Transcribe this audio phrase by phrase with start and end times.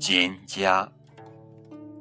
[0.00, 0.88] 蒹葭。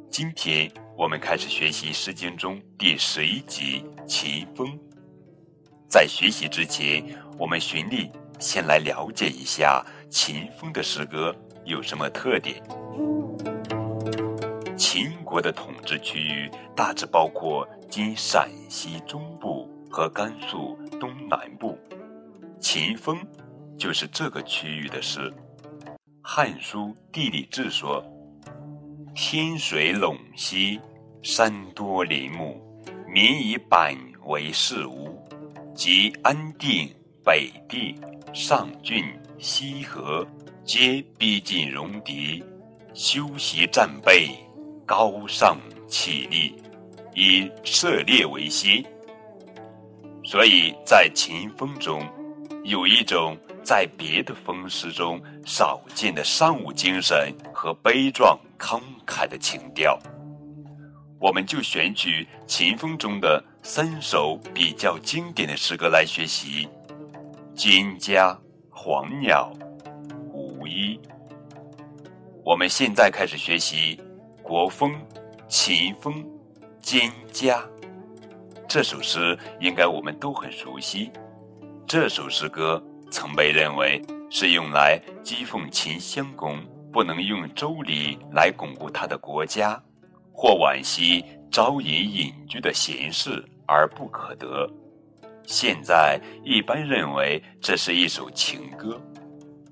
[0.09, 4.65] 今天我们开始学习《诗经》中第十一集《秦风》。
[5.89, 7.04] 在学习之前，
[7.38, 11.36] 我们循例先来了解一下秦风的诗歌
[11.66, 12.64] 有什么特点。
[14.78, 21.77] 秦国的统治区域大致包括今陕西中部和甘肃东南部，
[22.62, 23.20] 秦风
[23.77, 25.20] 就是这个区域的诗。
[26.21, 28.04] 《汉书地理志》说
[29.16, 30.80] ：“天水陇西，
[31.22, 32.62] 山多林木，
[33.08, 33.95] 民以板
[34.26, 35.18] 为室屋，
[35.73, 36.90] 即安定、
[37.23, 37.95] 北地、
[38.34, 39.04] 上郡、
[39.38, 40.27] 西河，
[40.66, 42.44] 皆逼近戎狄，
[42.94, 44.30] 修习战备。”
[44.88, 45.59] 高尚
[45.90, 46.55] 气力，
[47.13, 48.82] 以涉猎为先，
[50.23, 52.02] 所以在秦风中
[52.63, 59.99] 有一种在别的风诗中少见的尚武精神和悲壮慷慨的情调。
[61.20, 66.65] 我们就选取秦风中的三首比较经典的诗歌来学习：
[67.59, 68.15] 《蒹葭》
[68.69, 69.51] 《黄鸟》
[70.31, 70.97] 《无衣》。
[72.45, 73.99] 我们现在开始学习。
[74.41, 74.95] 国风，
[75.49, 76.25] 秦风，
[76.81, 77.61] 蒹葭。
[78.65, 81.11] 这首诗应该我们都很熟悉。
[81.85, 86.59] 这首诗歌曾被认为是用来讥讽秦襄公
[86.91, 89.81] 不能用周礼来巩固他的国家，
[90.33, 94.69] 或惋惜朝饮隐居的闲事而不可得。
[95.45, 99.02] 现在一般认为这是一首情歌，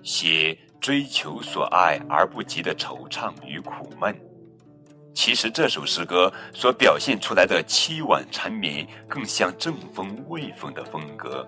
[0.04, 4.18] 写追求所爱而不及的惆怅与苦闷。
[5.14, 11.48] 其实这首诗歌所表现出来的凄婉缠绵，更像正风微风的风格。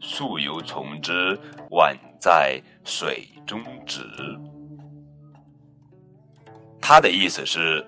[0.00, 1.38] 溯游从之，
[1.70, 4.04] 宛在水中沚。
[6.80, 7.84] 他的意思是：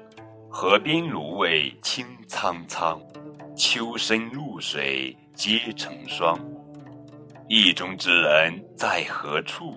[0.49, 3.01] 河边芦苇青苍苍，
[3.57, 6.39] 秋深露水皆成霜。
[7.49, 9.75] 意中之人在何处？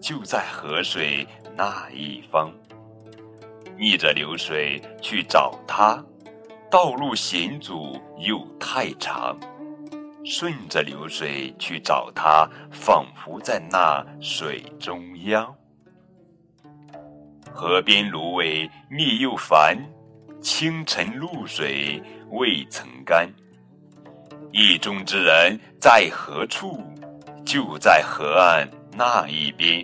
[0.00, 2.52] 就在河水那一方。
[3.78, 6.04] 逆着流水去找他，
[6.70, 9.36] 道路险阻又太长；
[10.30, 15.54] 顺着流水去找他，仿佛在那水中央。
[17.50, 19.74] 河边芦苇密又繁，
[20.42, 23.26] 清晨露水未曾干。
[24.52, 26.78] 意中之人在何处？
[27.42, 29.82] 就在河岸那一边。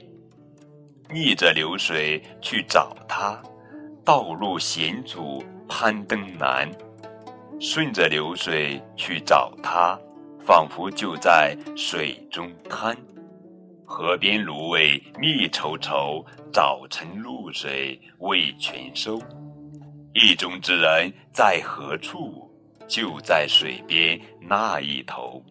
[1.09, 3.43] 逆着流水去找他。
[4.05, 6.69] 道路险阻，攀登难；
[7.59, 9.99] 顺着流水去找他，
[10.47, 12.95] 仿佛就在水中滩。
[13.87, 16.23] 河边芦苇密稠稠，
[16.53, 19.19] 早晨露水未全收。
[20.13, 22.51] 意中之人在何处？
[22.87, 25.43] 就在水边那一头。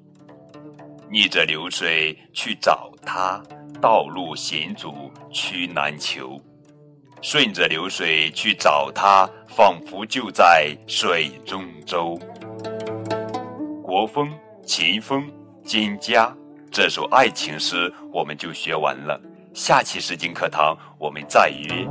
[1.11, 3.41] 逆着流水去找他，
[3.81, 6.39] 道路险阻，曲难求。
[7.23, 12.19] 顺着流水去找他，仿佛就在水中舟。
[13.81, 14.31] 国风、
[14.65, 15.29] 秦风、
[15.65, 16.33] 蒹葭
[16.71, 19.19] 这首爱情诗，我们就学完了。
[19.53, 21.85] 下期诗经课堂，我们再约。